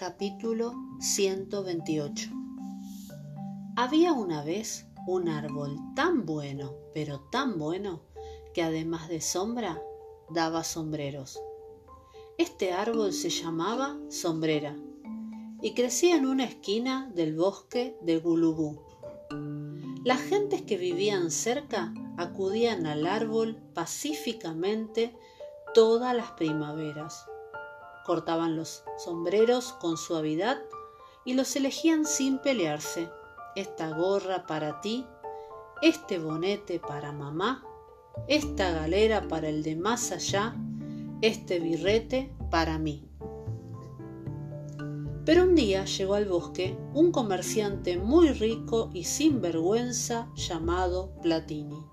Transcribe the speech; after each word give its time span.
Capítulo 0.00 0.72
128 0.98 2.30
Había 3.76 4.14
una 4.14 4.42
vez 4.42 4.86
un 5.06 5.28
árbol 5.28 5.76
tan 5.94 6.24
bueno, 6.24 6.72
pero 6.94 7.20
tan 7.30 7.58
bueno, 7.58 8.00
que 8.54 8.62
además 8.62 9.10
de 9.10 9.20
sombra, 9.20 9.78
daba 10.30 10.64
sombreros. 10.64 11.38
Este 12.38 12.72
árbol 12.72 13.12
se 13.12 13.28
llamaba 13.28 14.00
sombrera 14.08 14.74
y 15.60 15.74
crecía 15.74 16.16
en 16.16 16.24
una 16.24 16.44
esquina 16.44 17.12
del 17.14 17.36
bosque 17.36 17.98
de 18.00 18.20
Gulubú. 18.20 18.80
Las 20.02 20.22
gentes 20.22 20.62
que 20.62 20.78
vivían 20.78 21.30
cerca 21.30 21.92
acudían 22.16 22.86
al 22.86 23.06
árbol 23.06 23.58
pacíficamente 23.74 25.14
todas 25.74 26.16
las 26.16 26.30
primaveras. 26.30 27.26
Cortaban 28.04 28.56
los 28.56 28.82
sombreros 28.98 29.72
con 29.74 29.96
suavidad 29.96 30.58
y 31.24 31.34
los 31.34 31.54
elegían 31.56 32.04
sin 32.04 32.38
pelearse. 32.38 33.10
Esta 33.56 33.90
gorra 33.90 34.46
para 34.46 34.80
ti, 34.80 35.06
este 35.82 36.18
bonete 36.18 36.78
para 36.78 37.12
mamá, 37.12 37.64
esta 38.28 38.70
galera 38.70 39.28
para 39.28 39.48
el 39.48 39.62
de 39.62 39.76
más 39.76 40.12
allá, 40.12 40.54
este 41.20 41.60
birrete 41.60 42.34
para 42.50 42.78
mí. 42.78 43.10
Pero 45.24 45.44
un 45.44 45.54
día 45.54 45.84
llegó 45.84 46.14
al 46.14 46.26
bosque 46.26 46.76
un 46.94 47.12
comerciante 47.12 47.98
muy 47.98 48.30
rico 48.30 48.90
y 48.92 49.04
sin 49.04 49.40
vergüenza 49.40 50.28
llamado 50.34 51.12
Platini. 51.22 51.84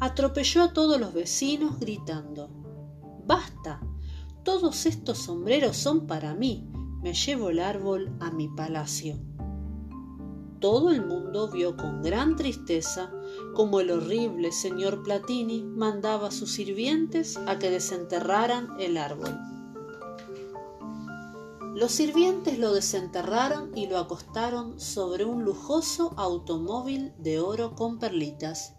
Atropelló 0.00 0.62
a 0.62 0.72
todos 0.72 1.00
los 1.00 1.12
vecinos 1.14 1.80
gritando 1.80 2.50
Basta, 3.26 3.80
todos 4.48 4.86
estos 4.86 5.18
sombreros 5.18 5.76
son 5.76 6.06
para 6.06 6.34
mí, 6.34 6.66
me 7.02 7.12
llevo 7.12 7.50
el 7.50 7.60
árbol 7.60 8.16
a 8.18 8.30
mi 8.30 8.48
palacio. 8.48 9.18
Todo 10.58 10.90
el 10.90 11.04
mundo 11.04 11.50
vio 11.50 11.76
con 11.76 12.00
gran 12.00 12.34
tristeza 12.34 13.12
cómo 13.54 13.80
el 13.80 13.90
horrible 13.90 14.50
señor 14.50 15.02
Platini 15.02 15.64
mandaba 15.64 16.28
a 16.28 16.30
sus 16.30 16.50
sirvientes 16.50 17.36
a 17.46 17.58
que 17.58 17.68
desenterraran 17.68 18.68
el 18.80 18.96
árbol. 18.96 19.38
Los 21.74 21.92
sirvientes 21.92 22.58
lo 22.58 22.72
desenterraron 22.72 23.76
y 23.76 23.86
lo 23.86 23.98
acostaron 23.98 24.80
sobre 24.80 25.26
un 25.26 25.44
lujoso 25.44 26.14
automóvil 26.16 27.12
de 27.18 27.38
oro 27.38 27.74
con 27.74 27.98
perlitas. 27.98 28.76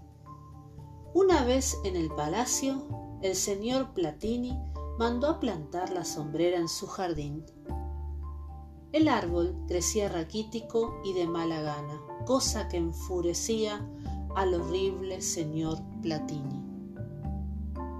Una 1.13 1.43
vez 1.43 1.77
en 1.85 1.95
el 1.95 2.09
palacio, 2.09 2.87
el 3.21 3.35
señor 3.35 3.93
Platini 3.93 4.57
mandó 4.99 5.29
a 5.29 5.39
plantar 5.39 5.91
la 5.91 6.03
sombrera 6.03 6.57
en 6.57 6.67
su 6.67 6.85
jardín. 6.85 7.45
El 8.91 9.07
árbol 9.07 9.55
crecía 9.65 10.09
raquítico 10.09 10.99
y 11.05 11.13
de 11.13 11.25
mala 11.25 11.61
gana, 11.61 12.01
cosa 12.25 12.67
que 12.67 12.75
enfurecía 12.75 13.89
al 14.35 14.53
horrible 14.55 15.21
señor 15.21 15.77
Platini. 16.01 16.61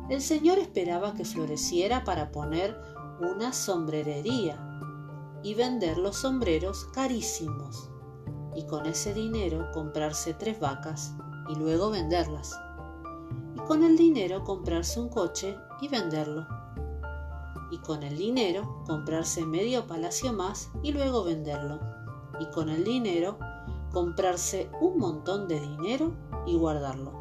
El 0.10 0.22
señor 0.22 0.60
esperaba 0.60 1.14
que 1.14 1.24
floreciera 1.24 2.04
para 2.04 2.34
poner 2.34 2.78
una 3.22 3.54
sombrerería 3.54 4.60
y 5.42 5.54
vender 5.54 5.98
los 5.98 6.18
sombreros 6.18 6.84
carísimos 6.94 7.90
y 8.58 8.66
con 8.66 8.86
ese 8.86 9.14
dinero 9.14 9.72
comprarse 9.74 10.34
tres 10.34 10.60
vacas 10.60 11.14
y 11.48 11.56
luego 11.56 11.92
venderlas 11.92 12.60
y 13.56 13.60
con 13.60 13.86
el 13.86 13.96
dinero 13.96 14.44
comprarse 14.44 15.00
un 15.00 15.08
coche 15.08 15.56
y 15.80 15.88
venderlo 15.88 16.59
y 17.72 17.78
con 17.80 18.04
el 18.04 18.18
dinero 18.18 18.84
comprarse 18.86 19.46
medio 19.46 19.88
palacio 19.88 20.34
más 20.34 20.70
y 20.84 20.92
luego 20.92 21.24
venderlo 21.24 21.80
y 22.40 22.50
con 22.52 22.70
el 22.70 22.84
dinero 22.84 23.38
comprarse 23.92 24.70
un 24.82 24.98
montón 24.98 25.48
de 25.48 25.60
dinero 25.60 26.16
y 26.46 26.56
guardarlo. 26.56 27.14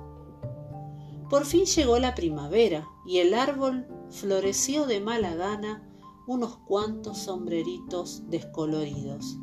Por 1.29 1.45
fin 1.45 1.65
llegó 1.65 1.99
la 1.99 2.15
primavera 2.15 2.89
y 3.07 3.19
el 3.19 3.35
árbol 3.35 3.87
floreció 4.11 4.87
de 4.87 5.01
mala 5.01 5.35
gana 5.35 5.85
unos 6.27 6.59
cuantos 6.59 7.19
sombreritos 7.19 8.23
descoloridos. 8.29 9.39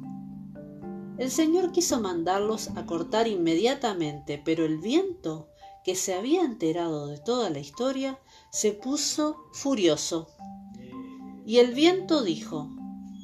El 1.17 1.31
señor 1.31 1.71
quiso 1.71 2.01
mandarlos 2.01 2.69
a 2.75 2.85
cortar 2.85 3.27
inmediatamente, 3.27 4.41
pero 4.43 4.65
el 4.65 4.79
viento, 4.79 5.47
que 5.83 5.95
se 5.95 6.13
había 6.13 6.43
enterado 6.43 7.07
de 7.07 7.17
toda 7.19 7.49
la 7.49 7.59
historia, 7.59 8.19
se 8.51 8.73
puso 8.73 9.45
furioso. 9.53 10.27
Y 11.45 11.59
el 11.59 11.73
viento 11.73 12.23
dijo, 12.23 12.69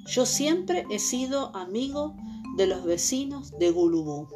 yo 0.06 0.26
siempre 0.26 0.86
he 0.90 1.00
sido 1.00 1.56
amigo 1.56 2.16
de 2.56 2.68
los 2.68 2.84
vecinos 2.84 3.58
de 3.58 3.72
Gulubú. 3.72 4.28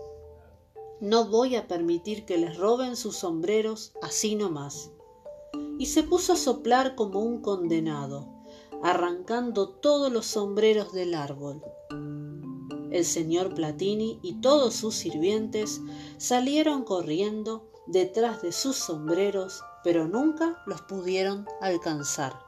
No 1.02 1.28
voy 1.28 1.56
a 1.56 1.68
permitir 1.68 2.26
que 2.26 2.38
les 2.38 2.58
roben 2.58 2.96
sus 2.96 3.18
sombreros 3.18 3.94
así 4.02 4.36
nomás. 4.36 4.92
Y 5.78 5.88
se 5.88 6.04
puso 6.04 6.34
a 6.34 6.38
soplar 6.38 6.96
como 6.96 7.20
un 7.20 7.42
condenado 7.42 8.36
arrancando 8.86 9.70
todos 9.70 10.12
los 10.12 10.28
sombreros 10.28 10.94
del 10.94 11.16
árbol. 11.16 11.62
El 12.92 13.04
señor 13.04 13.56
Platini 13.56 14.20
y 14.22 14.42
todos 14.42 14.76
sus 14.76 14.96
sirvientes 14.96 15.82
salieron 16.18 16.84
corriendo 16.84 17.70
detrás 17.88 18.42
de 18.42 18.52
sus 18.52 18.76
sombreros, 18.76 19.62
pero 19.84 20.08
nunca 20.08 20.62
los 20.66 20.82
pudieron 20.84 21.48
alcanzar. 21.62 22.40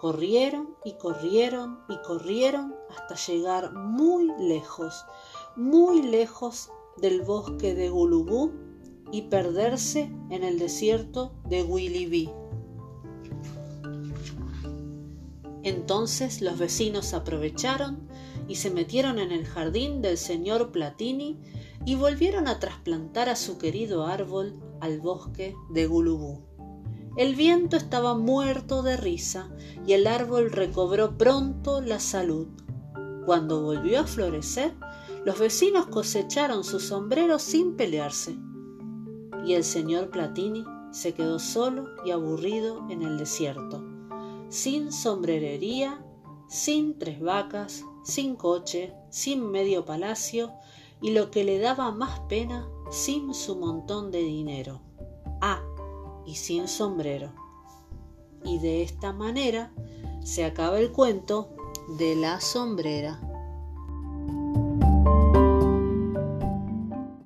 Corrieron 0.00 0.76
y 0.82 0.94
corrieron 0.94 1.80
y 1.86 2.00
corrieron 2.00 2.74
hasta 2.88 3.16
llegar 3.16 3.74
muy 3.74 4.32
lejos, 4.38 5.04
muy 5.56 6.00
lejos 6.00 6.70
del 6.96 7.20
bosque 7.20 7.74
de 7.74 7.90
Gulubú 7.90 8.50
y 9.12 9.22
perderse 9.22 10.10
en 10.30 10.42
el 10.42 10.58
desierto 10.58 11.34
de 11.44 11.64
Wilibí. 11.64 12.30
Entonces 15.62 16.40
los 16.40 16.58
vecinos 16.58 17.12
aprovecharon 17.12 18.08
y 18.48 18.54
se 18.54 18.70
metieron 18.70 19.18
en 19.18 19.32
el 19.32 19.44
jardín 19.44 20.00
del 20.00 20.16
señor 20.16 20.72
Platini 20.72 21.38
y 21.84 21.94
volvieron 21.96 22.48
a 22.48 22.58
trasplantar 22.58 23.28
a 23.28 23.36
su 23.36 23.58
querido 23.58 24.06
árbol 24.06 24.58
al 24.80 24.98
bosque 25.00 25.54
de 25.70 25.86
Gulubú. 25.86 26.49
El 27.16 27.34
viento 27.34 27.76
estaba 27.76 28.14
muerto 28.14 28.82
de 28.82 28.96
risa 28.96 29.50
y 29.86 29.92
el 29.92 30.06
árbol 30.06 30.50
recobró 30.50 31.16
pronto 31.18 31.80
la 31.80 32.00
salud. 32.00 32.48
Cuando 33.26 33.62
volvió 33.62 34.00
a 34.00 34.06
florecer, 34.06 34.74
los 35.24 35.38
vecinos 35.38 35.86
cosecharon 35.86 36.64
sus 36.64 36.84
sombreros 36.84 37.42
sin 37.42 37.76
pelearse. 37.76 38.36
Y 39.44 39.54
el 39.54 39.64
señor 39.64 40.10
Platini 40.10 40.64
se 40.92 41.14
quedó 41.14 41.38
solo 41.38 41.88
y 42.04 42.10
aburrido 42.10 42.86
en 42.90 43.02
el 43.02 43.18
desierto 43.18 43.82
sin 44.50 44.90
sombrerería, 44.90 46.04
sin 46.48 46.98
tres 46.98 47.20
vacas, 47.20 47.84
sin 48.02 48.34
coche, 48.34 48.92
sin 49.08 49.48
medio 49.48 49.84
palacio 49.84 50.50
y 51.00 51.12
lo 51.12 51.30
que 51.30 51.44
le 51.44 51.60
daba 51.60 51.92
más 51.92 52.18
pena, 52.28 52.68
sin 52.90 53.32
su 53.32 53.56
montón 53.56 54.10
de 54.10 54.18
dinero. 54.18 54.82
Y 56.26 56.34
sin 56.36 56.68
sombrero. 56.68 57.32
Y 58.44 58.58
de 58.58 58.82
esta 58.82 59.12
manera 59.12 59.72
se 60.22 60.44
acaba 60.44 60.78
el 60.78 60.92
cuento 60.92 61.50
de 61.98 62.14
la 62.14 62.40
sombrera. 62.40 63.20